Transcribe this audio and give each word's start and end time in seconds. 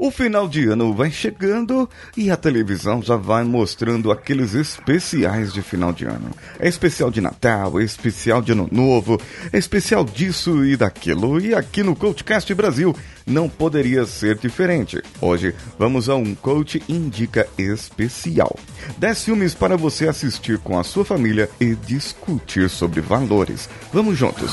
O 0.00 0.12
final 0.12 0.46
de 0.46 0.68
ano 0.68 0.94
vai 0.94 1.10
chegando 1.10 1.90
e 2.16 2.30
a 2.30 2.36
televisão 2.36 3.02
já 3.02 3.16
vai 3.16 3.42
mostrando 3.42 4.12
aqueles 4.12 4.54
especiais 4.54 5.52
de 5.52 5.60
final 5.60 5.92
de 5.92 6.04
ano. 6.04 6.30
É 6.60 6.68
especial 6.68 7.10
de 7.10 7.20
Natal, 7.20 7.80
é 7.80 7.82
especial 7.82 8.40
de 8.40 8.52
Ano 8.52 8.68
Novo, 8.70 9.20
é 9.52 9.58
especial 9.58 10.04
disso 10.04 10.64
e 10.64 10.76
daquilo. 10.76 11.40
E 11.40 11.52
aqui 11.52 11.82
no 11.82 11.96
Coachcast 11.96 12.54
Brasil 12.54 12.94
não 13.26 13.48
poderia 13.48 14.06
ser 14.06 14.38
diferente. 14.38 15.02
Hoje 15.20 15.52
vamos 15.76 16.08
a 16.08 16.14
um 16.14 16.32
Coach 16.32 16.80
Indica 16.88 17.48
especial. 17.58 18.56
10 18.98 19.24
filmes 19.24 19.52
para 19.52 19.76
você 19.76 20.06
assistir 20.06 20.58
com 20.58 20.78
a 20.78 20.84
sua 20.84 21.04
família 21.04 21.50
e 21.60 21.74
discutir 21.74 22.70
sobre 22.70 23.00
valores. 23.00 23.68
Vamos 23.92 24.16
juntos. 24.16 24.52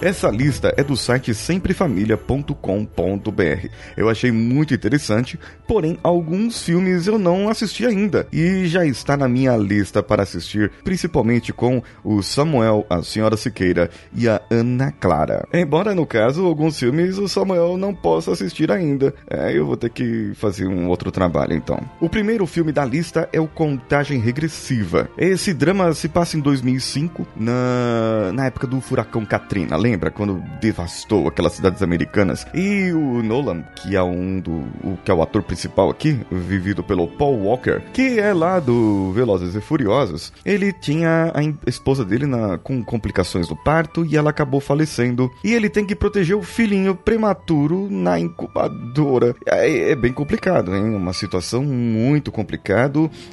Essa 0.00 0.30
lista 0.30 0.72
é 0.76 0.84
do 0.84 0.96
site 0.96 1.34
semprefamilia.com.br. 1.34 3.68
Eu 3.96 4.08
achei 4.08 4.30
muito 4.30 4.72
interessante, 4.72 5.36
porém 5.66 5.98
alguns 6.04 6.62
filmes 6.62 7.08
eu 7.08 7.18
não 7.18 7.48
assisti 7.48 7.84
ainda 7.84 8.24
e 8.32 8.68
já 8.68 8.86
está 8.86 9.16
na 9.16 9.28
minha 9.28 9.56
lista 9.56 10.00
para 10.00 10.22
assistir, 10.22 10.70
principalmente 10.84 11.52
com 11.52 11.82
o 12.04 12.22
Samuel, 12.22 12.86
a 12.88 13.02
Senhora 13.02 13.36
Siqueira 13.36 13.90
e 14.14 14.28
a 14.28 14.40
Ana 14.48 14.92
Clara. 14.92 15.44
Embora 15.52 15.96
no 15.96 16.06
caso 16.06 16.46
alguns 16.46 16.78
filmes 16.78 17.18
o 17.18 17.28
Samuel 17.28 17.76
não 17.76 17.92
possa 17.92 18.30
assistir 18.30 18.70
ainda, 18.70 19.12
é, 19.28 19.52
eu 19.52 19.66
vou 19.66 19.76
ter 19.76 19.90
que 19.90 20.30
fazer 20.36 20.68
um 20.68 20.88
outro 20.88 21.10
trabalho 21.10 21.54
então. 21.54 21.80
O 22.00 22.08
primeiro 22.08 22.46
filme 22.46 22.70
da 22.70 22.84
lista 22.84 23.28
é 23.32 23.40
o 23.40 23.48
Contagem 23.48 24.20
Regressiva. 24.20 25.10
Esse 25.18 25.52
drama 25.52 25.92
se 25.92 26.08
passa 26.08 26.36
em 26.36 26.40
2005, 26.40 27.26
na, 27.34 28.30
na 28.32 28.46
época 28.46 28.68
do 28.68 28.80
furacão 28.80 29.26
Katrina 29.26 29.87
lembra 29.88 30.10
quando 30.10 30.42
devastou 30.60 31.26
aquelas 31.26 31.54
cidades 31.54 31.82
americanas? 31.82 32.46
E 32.54 32.92
o 32.92 33.22
Nolan, 33.22 33.62
que 33.74 33.96
é 33.96 34.02
um 34.02 34.38
do. 34.38 34.52
O, 34.84 34.98
que 35.02 35.10
é 35.10 35.14
o 35.14 35.22
ator 35.22 35.42
principal 35.42 35.88
aqui, 35.88 36.20
vivido 36.30 36.82
pelo 36.84 37.08
Paul 37.08 37.44
Walker, 37.44 37.80
que 37.92 38.20
é 38.20 38.34
lá 38.34 38.60
do 38.60 39.12
Velozes 39.12 39.54
e 39.54 39.60
Furiosos, 39.60 40.32
ele 40.44 40.72
tinha 40.72 41.32
a 41.34 41.68
esposa 41.68 42.04
dele 42.04 42.26
na, 42.26 42.58
com 42.58 42.84
complicações 42.84 43.48
do 43.48 43.56
parto 43.56 44.04
e 44.04 44.16
ela 44.16 44.30
acabou 44.30 44.60
falecendo. 44.60 45.30
E 45.42 45.54
ele 45.54 45.70
tem 45.70 45.86
que 45.86 45.94
proteger 45.94 46.36
o 46.36 46.42
filhinho 46.42 46.94
prematuro 46.94 47.88
na 47.90 48.18
incubadora. 48.20 49.34
É, 49.46 49.92
é 49.92 49.96
bem 49.96 50.12
complicado, 50.12 50.74
hein? 50.74 50.94
Uma 50.94 51.12
situação 51.12 51.64
muito 51.64 52.30
complicada, 52.30 52.68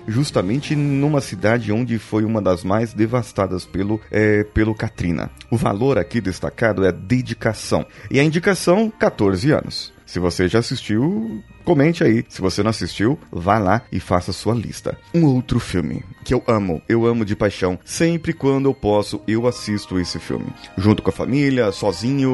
justamente 0.08 0.76
numa 0.76 1.20
cidade 1.20 1.72
onde 1.72 2.00
foi 2.00 2.24
uma 2.24 2.42
das 2.42 2.64
mais 2.64 2.94
devastadas 2.94 3.66
pelo, 3.66 4.00
é, 4.10 4.44
pelo 4.44 4.74
Katrina. 4.74 5.30
O 5.52 5.58
valor 5.58 5.98
aqui 5.98 6.22
destacado 6.22 6.45
destacado 6.46 6.86
é 6.86 6.92
dedicação. 6.92 7.86
E 8.10 8.20
a 8.20 8.24
indicação, 8.24 8.90
14 8.90 9.52
anos. 9.52 9.95
Se 10.06 10.20
você 10.20 10.48
já 10.48 10.60
assistiu, 10.60 11.44
comente 11.64 12.04
aí. 12.04 12.24
Se 12.30 12.42
você 12.42 12.62
não 12.62 12.70
assistiu, 12.70 13.18
vá 13.32 13.58
lá 13.58 13.82
e 13.92 14.00
faça 14.00 14.32
sua 14.32 14.54
lista. 14.54 14.98
Um 15.14 15.26
outro 15.26 15.60
filme 15.60 16.04
que 16.24 16.34
eu 16.34 16.44
amo, 16.48 16.82
eu 16.88 17.06
amo 17.06 17.26
de 17.26 17.36
paixão. 17.36 17.78
Sempre 17.84 18.34
quando 18.34 18.68
eu 18.68 18.74
posso, 18.74 19.22
eu 19.28 19.48
assisto 19.48 20.00
esse 20.00 20.20
filme. 20.20 20.48
Junto 20.78 21.02
com 21.02 21.10
a 21.10 21.14
família, 21.14 21.72
sozinho, 21.72 22.30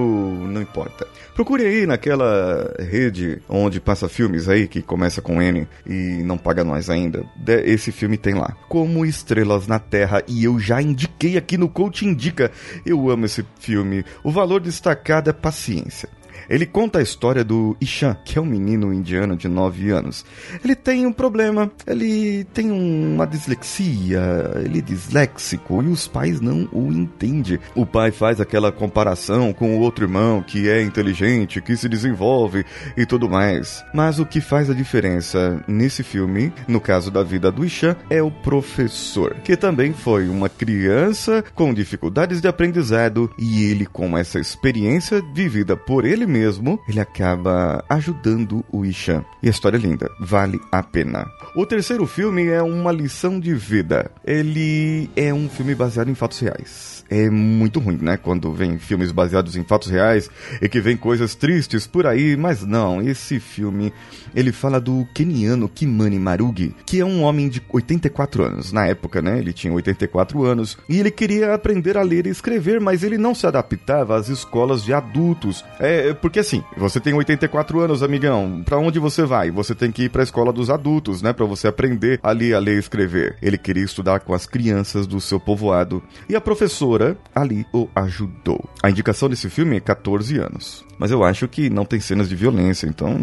não 0.48 0.62
importa. 0.62 1.08
Procure 1.34 1.66
aí 1.66 1.86
naquela 1.86 2.74
rede 2.80 3.42
onde 3.48 3.80
passa 3.80 4.10
filmes 4.10 4.50
aí, 4.50 4.68
que 4.68 4.82
começa 4.82 5.22
com 5.22 5.42
N 5.42 5.68
e 5.86 6.22
não 6.24 6.38
paga 6.38 6.64
nós 6.64 6.90
ainda. 6.90 7.26
Esse 7.66 7.92
filme 7.92 8.18
tem 8.18 8.34
lá. 8.34 8.56
Como 8.68 9.06
Estrelas 9.06 9.66
na 9.66 9.80
Terra, 9.80 10.22
e 10.28 10.44
eu 10.44 10.60
já 10.60 10.82
indiquei 10.82 11.38
aqui 11.38 11.58
no 11.58 11.70
Coach 11.70 12.06
Indica. 12.06 12.52
Eu 12.86 13.10
amo 13.10 13.26
esse 13.26 13.46
filme. 13.60 14.04
O 14.24 14.32
valor 14.32 14.60
destacado 14.60 15.30
é 15.30 15.34
paciência. 15.34 16.10
Ele 16.50 16.66
conta 16.66 17.00
a 17.00 17.02
história 17.02 17.44
do 17.44 17.76
Ishan, 17.80 18.16
que 18.26 18.38
é 18.38 18.42
um 18.42 18.46
menino 18.46 18.94
indiano 18.94 19.36
de 19.36 19.48
9 19.48 19.90
anos. 19.92 20.26
Ele 20.64 20.76
tem 20.76 21.06
um 21.06 21.14
problema, 21.14 21.72
ele 21.88 22.44
tem 22.54 22.72
uma 22.72 23.26
dislexia, 23.26 24.22
ele 24.64 24.80
é 24.80 24.82
disléxico 24.82 25.82
e 25.82 25.88
os 25.88 26.08
pais 26.08 26.42
não 26.42 26.68
o 26.72 26.92
entendem. 26.92 27.60
O 27.76 27.86
pai 27.86 28.12
faz 28.12 28.42
aquela 28.42 28.72
comparação 28.72 29.54
com 29.54 29.78
o 29.78 29.80
outro 29.80 30.06
irmão 30.06 30.44
que 30.46 30.70
é 30.70 30.82
inteligente, 30.82 31.62
que 31.62 31.76
se 31.76 31.88
desenvolve 31.88 32.66
e 32.98 33.06
tudo 33.06 33.30
mais. 33.30 33.84
Mas 33.94 34.20
o 34.20 34.26
que 34.26 34.42
faz 34.42 34.70
a 34.70 34.74
diferença 34.74 35.64
nesse 35.68 36.04
filme, 36.04 36.54
no 36.68 36.82
caso 36.82 37.10
da 37.10 37.24
vida 37.24 37.52
do 37.52 37.66
Ishan, 37.66 37.96
é 38.10 38.22
o 38.22 38.32
professor, 38.32 39.36
que 39.44 39.56
também 39.56 39.94
foi 39.94 40.28
uma 40.28 40.50
criança 40.50 41.44
com 41.56 41.74
dificuldades 41.74 42.42
de 42.42 42.48
aprendizado 42.48 43.32
e 43.38 43.64
ele 43.66 43.86
com 43.86 44.18
essa 44.18 44.40
experiência 44.40 45.22
vivida 45.34 45.76
por 45.76 46.06
ele 46.06 46.21
mesmo 46.26 46.52
mesmo, 46.52 46.80
ele 46.88 47.00
acaba 47.00 47.84
ajudando 47.90 48.64
o 48.72 48.86
Ishan. 48.86 49.24
E 49.42 49.48
a 49.48 49.52
história 49.52 49.78
é 49.78 49.80
linda, 49.80 50.10
vale 50.20 50.60
a 50.72 50.84
pena. 50.84 51.26
O 51.56 51.66
terceiro 51.66 52.06
filme 52.06 52.48
é 52.48 52.62
uma 52.62 52.92
lição 52.92 53.40
de 53.40 53.54
vida. 53.54 54.12
Ele 54.26 55.10
é 55.16 55.34
um 55.34 55.48
filme 55.48 55.74
baseado 55.74 56.10
em 56.10 56.16
fatos 56.16 56.40
reais 56.40 57.02
é 57.12 57.30
muito 57.30 57.82
ruim, 57.82 58.00
né? 58.02 58.16
Quando 58.16 58.54
vem 58.54 58.80
filmes 58.80 59.12
baseados 59.12 59.58
em 59.58 59.66
fatos 59.66 59.90
reais 59.90 60.30
e 60.62 60.70
que 60.70 60.80
vem 60.80 60.96
coisas 60.96 61.36
tristes 61.36 61.86
por 61.86 62.08
aí, 62.08 62.38
mas 62.38 62.66
não, 62.66 63.02
esse 63.02 63.38
filme 63.38 63.92
ele 64.34 64.54
fala 64.54 64.80
do 64.80 65.06
keniano 65.14 65.68
Kimani 65.68 66.18
Marugi, 66.18 66.74
que 66.86 67.02
é 67.02 67.06
um 67.06 67.24
homem 67.24 67.50
de 67.50 67.62
84 67.70 68.46
anos. 68.46 68.72
Na 68.72 68.88
época, 68.88 69.22
né? 69.22 69.38
Ele 69.38 69.52
tinha 69.52 69.74
84 69.74 70.42
anos 70.46 70.78
e 70.88 71.02
ele 71.02 71.12
queria 71.12 71.54
aprender 71.54 71.98
a 71.98 72.02
ler 72.02 72.26
e 72.26 72.30
escrever, 72.30 72.80
mas 72.80 73.04
ele 73.04 73.18
não 73.18 73.36
se 73.36 73.46
adaptava 73.46 74.16
às 74.16 74.30
escolas 74.30 74.82
de 74.82 74.94
adultos. 74.94 75.66
É, 75.82 76.11
porque 76.14 76.40
assim, 76.40 76.64
você 76.78 77.00
tem 77.00 77.14
84 77.14 77.80
anos, 77.80 78.04
amigão, 78.04 78.64
para 78.64 78.78
onde 78.78 79.00
você 79.00 79.24
vai? 79.24 79.52
Você 79.52 79.76
tem 79.76 79.92
que 79.92 80.04
ir 80.04 80.10
para 80.10 80.22
a 80.22 80.24
escola 80.24 80.52
dos 80.52 80.70
adultos, 80.70 81.22
né? 81.22 81.34
Para 81.34 81.46
você 81.46 81.68
aprender 81.68 82.20
ali 82.24 82.54
a 82.54 82.60
ler 82.60 82.76
e 82.76 82.80
escrever. 82.80 83.38
Ele 83.42 83.58
queria 83.58 83.84
estudar 83.84 84.20
com 84.22 84.34
as 84.34 84.46
crianças 84.46 85.08
do 85.08 85.20
seu 85.22 85.40
povoado. 85.40 86.02
E 86.28 86.36
a 86.36 86.42
professora 86.42 87.18
ali 87.34 87.66
o 87.74 87.88
ajudou. 87.96 88.64
A 88.82 88.90
indicação 88.90 89.30
desse 89.30 89.50
filme 89.50 89.78
é 89.78 89.80
14 89.80 90.38
anos. 90.38 90.86
Mas 91.02 91.10
eu 91.10 91.24
acho 91.24 91.48
que 91.48 91.68
não 91.68 91.84
tem 91.84 92.00
cenas 92.00 92.30
de 92.30 92.36
violência, 92.36 92.86
então 92.86 93.18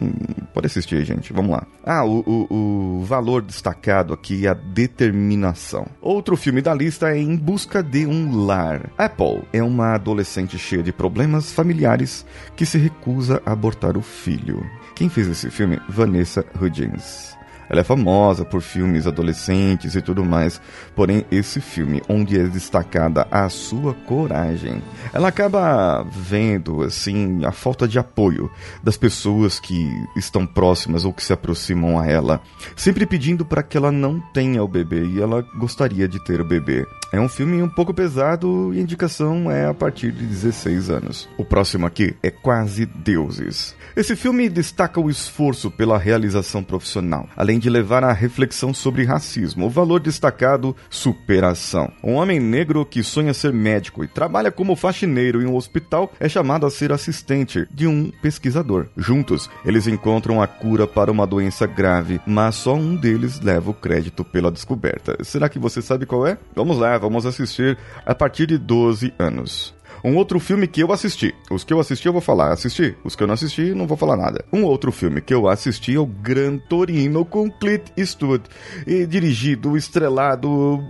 pode 0.53 0.67
assistir, 0.67 1.05
gente. 1.05 1.33
Vamos 1.33 1.53
lá. 1.53 1.65
Ah, 1.85 2.05
o, 2.05 2.25
o, 2.27 2.99
o 2.99 3.05
valor 3.05 3.41
destacado 3.41 4.13
aqui 4.13 4.47
é 4.47 4.51
a 4.51 4.55
determinação. 4.55 5.87
Outro 6.03 6.37
filme 6.37 6.61
da 6.61 6.75
lista 6.75 7.11
é 7.11 7.19
Em 7.19 7.37
Busca 7.37 7.81
de 7.81 8.05
um 8.05 8.45
Lar. 8.45 8.91
Apple 8.99 9.43
é 9.53 9.63
uma 9.63 9.95
adolescente 9.95 10.59
cheia 10.59 10.83
de 10.83 10.93
problemas 10.93 11.53
familiares 11.53 12.27
que 12.57 12.67
se 12.67 12.78
recusa 12.79 13.43
a 13.45 13.53
abortar 13.53 13.97
o 13.97 14.03
filho. 14.03 14.65
Quem 14.95 15.09
fez 15.09 15.29
esse 15.29 15.51
filme? 15.51 15.81
Vanessa 15.89 16.45
Hudgens. 16.61 17.38
Ela 17.69 17.81
é 17.81 17.85
famosa 17.85 18.45
por 18.45 18.61
filmes 18.61 19.07
adolescentes 19.07 19.95
e 19.95 20.03
tudo 20.03 20.25
mais, 20.25 20.61
porém 20.95 21.25
esse 21.31 21.61
filme, 21.61 22.03
onde 22.09 22.39
é 22.39 22.45
destacada 22.45 23.27
a 23.31 23.49
sua 23.49 23.95
coragem, 23.95 24.83
ela 25.13 25.29
acaba 25.29 26.05
vendo 26.11 26.83
assim 26.83 27.45
a 27.45 27.53
falta 27.53 27.87
de 27.87 27.99
apoio 27.99 28.51
das 28.83 28.97
pessoas 28.97 29.61
que 29.61 29.89
estão 30.17 30.47
próximas 30.47 31.05
ou 31.05 31.13
que 31.13 31.23
se 31.23 31.33
aproximam 31.33 31.99
a 31.99 32.07
ela, 32.07 32.41
sempre 32.77 33.07
pedindo 33.07 33.45
para 33.45 33.63
que 33.63 33.77
ela 33.77 33.93
não 33.93 34.21
tenha 34.33 34.63
o 34.63 34.69
bebê 34.69 35.05
e 35.05 35.21
ela 35.21 35.43
gostaria 35.59 36.09
de 36.09 36.23
ter 36.25 36.41
o 36.41 36.45
bebê. 36.45 36.87
É 37.11 37.19
um 37.19 37.29
filme 37.29 37.63
um 37.63 37.69
pouco 37.69 37.95
pesado 37.95 38.73
e 38.75 38.79
a 38.79 38.83
indicação 38.83 39.51
é 39.51 39.67
a 39.67 39.73
partir 39.73 40.13
de 40.13 40.27
16 40.27 40.91
anos. 40.91 41.29
O 41.39 41.45
próximo 41.45 41.87
aqui 41.87 42.15
é 42.23 42.31
Quase 42.31 42.85
Deuses. 42.85 43.75
Esse 43.97 44.15
filme 44.15 44.49
destaca 44.49 45.01
o 45.01 45.09
esforço 45.09 45.71
pela 45.71 45.99
realização 45.99 46.63
profissional, 46.63 47.27
além 47.35 47.58
de 47.59 47.71
levar 47.71 48.05
à 48.05 48.13
reflexão 48.13 48.73
sobre 48.73 49.05
racismo. 49.05 49.67
O 49.67 49.71
valor 49.71 50.01
destacado, 50.01 50.75
superação. 50.89 51.91
Um 52.03 52.15
homem 52.15 52.39
negro 52.41 52.85
que 52.85 53.03
sonha 53.03 53.35
ser 53.35 53.53
médico 53.53 54.05
e 54.05 54.09
trabalha 54.09 54.51
como 54.51 54.77
faxineiro 54.77 55.43
em 55.43 55.47
um 55.47 55.57
hospital 55.57 56.13
é 56.21 56.29
chamado 56.29 56.67
a 56.67 56.71
ser 56.71 56.93
assistente 56.93 57.67
de 57.71 57.87
um 57.87 58.11
pesquisador. 58.23 58.87
Juntos, 58.97 59.51
eles 59.65 59.87
encontram 59.87 60.43
a 60.43 60.47
cura 60.47 60.87
para 60.87 61.11
uma 61.11 61.27
doença 61.27 61.67
grave, 61.67 62.21
mas 62.27 62.55
só 62.55 62.75
um 62.75 62.97
deles 62.97 63.41
leva 63.41 63.71
o 63.71 63.75
crédito 63.75 64.25
pela 64.25 64.51
descoberta. 64.51 65.17
Será 65.25 65.49
que 65.49 65.59
você 65.59 65.81
sabe 65.83 66.07
qual 66.07 66.27
é? 66.27 66.39
Vamos 66.55 66.79
lá, 66.79 66.97
vamos 66.99 67.27
assistir 67.27 67.79
a 68.05 68.15
partir 68.15 68.47
de 68.47 68.59
12 68.59 69.13
anos. 69.19 69.78
Um 70.05 70.17
outro 70.17 70.39
filme 70.39 70.67
que 70.67 70.83
eu 70.83 70.93
assisti. 70.93 71.35
Os 71.51 71.65
que 71.65 71.73
eu 71.73 71.81
assisti 71.81 72.07
eu 72.07 72.13
vou 72.13 72.23
falar. 72.23 72.53
Assisti. 72.53 72.97
Os 73.05 73.17
que 73.17 73.23
eu 73.23 73.27
não 73.27 73.35
assisti 73.35 73.75
não 73.75 73.87
vou 73.87 73.97
falar 73.97 74.17
nada. 74.17 74.45
Um 74.53 74.65
outro 74.65 74.93
filme 74.93 75.21
que 75.21 75.35
eu 75.35 75.49
assisti 75.49 75.95
é 75.95 75.99
o 75.99 76.07
Gran 76.07 76.59
Torino 76.59 77.25
com 77.25 77.51
Clint 77.51 77.91
Eastwood. 77.97 78.45
E 78.87 79.07
dirigido, 79.07 79.77
estrelado, 79.77 80.85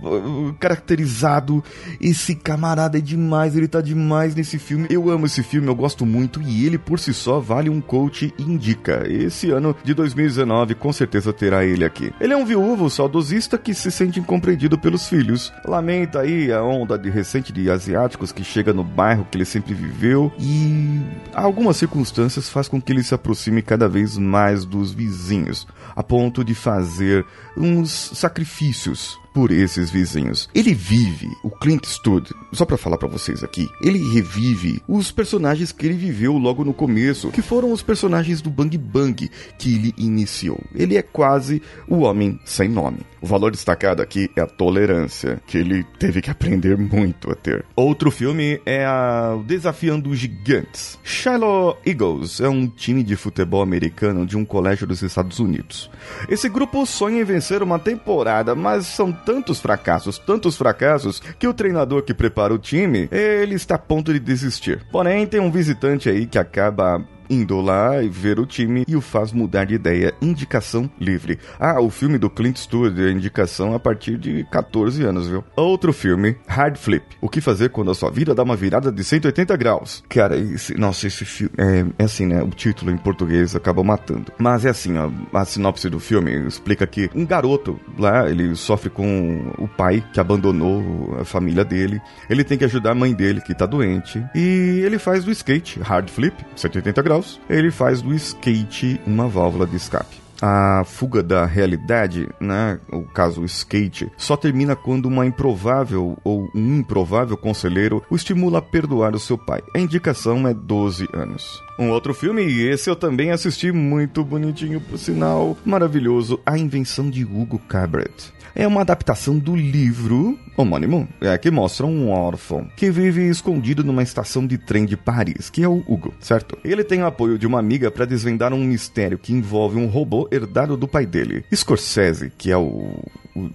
caracterizado. 0.59 1.63
Esse 1.99 2.35
camarada 2.35 2.97
é 2.97 3.01
demais, 3.01 3.55
ele 3.55 3.67
tá 3.67 3.81
demais 3.81 4.35
nesse 4.35 4.57
filme. 4.59 4.87
Eu 4.89 5.09
amo 5.09 5.25
esse 5.25 5.43
filme, 5.43 5.67
eu 5.67 5.75
gosto 5.75 6.05
muito 6.05 6.41
e 6.41 6.65
ele 6.65 6.77
por 6.77 6.99
si 6.99 7.13
só 7.13 7.39
vale 7.39 7.69
um 7.69 7.81
coach 7.81 8.33
indica. 8.37 9.03
Esse 9.07 9.51
ano 9.51 9.75
de 9.83 9.93
2019 9.93 10.75
com 10.75 10.91
certeza 10.91 11.33
terá 11.33 11.63
ele 11.63 11.85
aqui. 11.85 12.11
Ele 12.19 12.33
é 12.33 12.37
um 12.37 12.45
viúvo 12.45 12.89
saudosista 12.89 13.57
que 13.57 13.73
se 13.73 13.91
sente 13.91 14.19
incompreendido 14.19 14.77
pelos 14.77 15.07
filhos. 15.07 15.51
Lamenta 15.65 16.21
aí 16.21 16.51
a 16.51 16.63
onda 16.63 16.97
de 16.97 17.09
recente 17.09 17.51
de 17.51 17.69
asiáticos 17.69 18.31
que 18.31 18.43
chega 18.43 18.73
no 18.73 18.83
bairro 18.99 19.25
que 19.31 19.37
ele 19.37 19.45
sempre 19.45 19.73
viveu 19.73 20.29
e 20.37 20.99
algumas 21.33 21.77
circunstâncias 21.77 22.49
faz 22.49 22.67
com 22.67 22.81
que 22.81 22.91
ele 22.91 23.01
se 23.01 23.15
aproxime 23.15 23.61
cada 23.61 23.87
vez 23.87 24.17
mais 24.17 24.65
dos 24.65 24.91
vizinhos, 24.91 25.65
a 25.95 26.03
ponto 26.03 26.43
de 26.43 26.53
fazer 26.53 27.25
uns 27.55 27.89
sacrifícios 28.13 29.17
por 29.33 29.51
esses 29.51 29.89
vizinhos. 29.89 30.49
Ele 30.53 30.73
vive, 30.73 31.29
o 31.43 31.49
Clint 31.49 31.85
Eastwood, 31.85 32.33
só 32.51 32.65
para 32.65 32.77
falar 32.77 32.97
para 32.97 33.07
vocês 33.07 33.43
aqui, 33.43 33.67
ele 33.81 33.99
revive 34.13 34.81
os 34.87 35.11
personagens 35.11 35.71
que 35.71 35.85
ele 35.85 35.95
viveu 35.95 36.37
logo 36.37 36.63
no 36.63 36.73
começo, 36.73 37.31
que 37.31 37.41
foram 37.41 37.71
os 37.71 37.81
personagens 37.81 38.41
do 38.41 38.49
Bang 38.49 38.77
Bang 38.77 39.29
que 39.57 39.75
ele 39.75 39.93
iniciou. 39.97 40.59
Ele 40.73 40.97
é 40.97 41.01
quase 41.01 41.61
o 41.87 41.99
homem 41.99 42.39
sem 42.45 42.69
nome. 42.69 42.99
O 43.21 43.27
valor 43.27 43.51
destacado 43.51 44.01
aqui 44.01 44.31
é 44.35 44.41
a 44.41 44.47
tolerância, 44.47 45.41
que 45.45 45.57
ele 45.57 45.83
teve 45.99 46.21
que 46.21 46.31
aprender 46.31 46.77
muito 46.77 47.29
a 47.29 47.35
ter. 47.35 47.65
Outro 47.75 48.09
filme 48.09 48.61
é 48.65 48.85
a 48.85 49.37
Desafiando 49.45 50.15
Gigantes. 50.15 50.97
Shiloh 51.03 51.77
Eagles 51.85 52.39
é 52.39 52.47
um 52.47 52.67
time 52.67 53.03
de 53.03 53.15
futebol 53.15 53.61
americano 53.61 54.25
de 54.25 54.37
um 54.37 54.45
colégio 54.45 54.87
dos 54.87 55.01
Estados 55.01 55.39
Unidos. 55.39 55.89
Esse 56.29 56.47
grupo 56.47 56.85
sonha 56.85 57.21
em 57.21 57.25
vencer 57.25 57.61
uma 57.61 57.77
temporada, 57.77 58.55
mas 58.55 58.85
são 58.87 59.11
tantos 59.25 59.59
fracassos, 59.59 60.17
tantos 60.17 60.57
fracassos, 60.57 61.19
que 61.19 61.47
o 61.47 61.53
treinador 61.53 62.03
que 62.03 62.13
prepara 62.13 62.53
o 62.53 62.59
time, 62.59 63.07
ele 63.11 63.55
está 63.55 63.75
a 63.75 63.79
ponto 63.79 64.13
de 64.13 64.19
desistir. 64.19 64.85
Porém, 64.91 65.25
tem 65.25 65.39
um 65.39 65.51
visitante 65.51 66.09
aí 66.09 66.25
que 66.25 66.37
acaba 66.37 67.05
indo 67.29 67.59
lá 67.61 68.01
e 68.01 68.09
ver 68.09 68.39
o 68.39 68.45
time 68.45 68.83
e 68.87 68.95
o 68.95 69.01
faz 69.01 69.31
mudar 69.31 69.65
de 69.65 69.75
ideia. 69.75 70.13
Indicação 70.21 70.89
livre. 70.99 71.39
Ah, 71.59 71.79
o 71.81 71.89
filme 71.89 72.17
do 72.17 72.29
Clint 72.29 72.57
Eastwood, 72.57 73.01
a 73.01 73.11
indicação 73.11 73.73
a 73.73 73.79
partir 73.79 74.17
de 74.17 74.45
14 74.51 75.03
anos, 75.03 75.27
viu? 75.27 75.43
Outro 75.55 75.93
filme, 75.93 76.35
Hard 76.47 76.77
Flip. 76.77 77.05
O 77.21 77.29
que 77.29 77.41
fazer 77.41 77.69
quando 77.69 77.91
a 77.91 77.95
sua 77.95 78.09
vida 78.09 78.33
dá 78.33 78.43
uma 78.43 78.55
virada 78.55 78.91
de 78.91 79.03
180 79.03 79.55
graus? 79.57 80.03
Cara, 80.09 80.37
esse, 80.37 80.75
nossa, 80.75 81.07
esse 81.07 81.25
filme 81.25 81.53
é, 81.57 81.85
é 81.99 82.03
assim, 82.05 82.25
né? 82.25 82.41
O 82.41 82.49
título 82.49 82.91
em 82.91 82.97
português 82.97 83.55
acaba 83.55 83.83
matando. 83.83 84.31
Mas 84.37 84.65
é 84.65 84.69
assim, 84.69 84.97
ó, 84.97 85.09
a 85.33 85.45
sinopse 85.45 85.89
do 85.89 85.99
filme 85.99 86.47
explica 86.47 86.87
que 86.87 87.09
um 87.13 87.25
garoto 87.25 87.79
lá, 87.97 88.29
ele 88.29 88.55
sofre 88.55 88.89
com 88.89 89.53
o 89.57 89.67
pai 89.67 90.03
que 90.13 90.19
abandonou 90.19 91.17
a 91.19 91.25
família 91.25 91.63
dele. 91.63 92.01
Ele 92.29 92.43
tem 92.43 92.57
que 92.57 92.65
ajudar 92.65 92.91
a 92.91 92.95
mãe 92.95 93.13
dele 93.13 93.41
que 93.41 93.53
tá 93.53 93.65
doente 93.65 94.23
e 94.33 94.81
ele 94.83 94.97
faz 94.97 95.27
o 95.27 95.31
skate, 95.31 95.79
hard 95.79 96.09
flip, 96.09 96.35
180 96.55 97.01
graus 97.01 97.18
graus, 97.19 97.39
ele 97.49 97.69
faz 97.69 98.01
do 98.01 98.13
skate 98.13 98.99
uma 99.05 99.27
válvula 99.27 99.67
de 99.67 99.75
escape. 99.75 100.17
A 100.41 100.83
fuga 100.85 101.21
da 101.21 101.45
realidade, 101.45 102.29
né, 102.39 102.79
o 102.93 103.01
caso 103.01 103.43
skate, 103.43 104.09
só 104.15 104.37
termina 104.37 104.73
quando 104.73 105.05
uma 105.07 105.25
improvável 105.25 106.17
ou 106.23 106.49
um 106.55 106.77
improvável 106.77 107.35
conselheiro 107.35 108.01
o 108.09 108.15
estimula 108.15 108.59
a 108.59 108.61
perdoar 108.61 109.13
o 109.13 109.19
seu 109.19 109.37
pai. 109.37 109.61
A 109.75 109.79
indicação 109.79 110.47
é 110.47 110.53
12 110.53 111.09
anos. 111.13 111.61
Um 111.77 111.89
outro 111.89 112.13
filme, 112.13 112.41
e 112.41 112.69
esse 112.69 112.89
eu 112.89 112.95
também 112.95 113.31
assisti 113.31 113.69
muito 113.69 114.23
bonitinho, 114.23 114.79
por 114.79 114.97
sinal, 114.97 115.57
maravilhoso, 115.65 116.39
A 116.45 116.57
Invenção 116.57 117.09
de 117.09 117.25
Hugo 117.25 117.59
Cabret 117.59 118.38
é 118.55 118.67
uma 118.67 118.81
adaptação 118.81 119.37
do 119.37 119.55
livro 119.55 120.37
homônimo, 120.57 121.07
é, 121.21 121.37
que 121.37 121.49
mostra 121.49 121.85
um 121.85 122.09
órfão 122.09 122.67
que 122.75 122.91
vive 122.91 123.27
escondido 123.29 123.83
numa 123.83 124.03
estação 124.03 124.45
de 124.45 124.57
trem 124.57 124.85
de 124.85 124.97
Paris, 124.97 125.49
que 125.49 125.63
é 125.63 125.67
o 125.67 125.83
Hugo, 125.87 126.13
certo? 126.19 126.57
Ele 126.63 126.83
tem 126.83 127.01
o 127.01 127.05
apoio 127.05 127.37
de 127.37 127.47
uma 127.47 127.59
amiga 127.59 127.89
para 127.89 128.05
desvendar 128.05 128.53
um 128.53 128.63
mistério 128.63 129.17
que 129.17 129.33
envolve 129.33 129.77
um 129.77 129.87
robô 129.87 130.27
herdado 130.31 130.75
do 130.75 130.87
pai 130.87 131.05
dele. 131.05 131.45
Scorsese, 131.53 132.31
que 132.37 132.51
é 132.51 132.57
o 132.57 132.99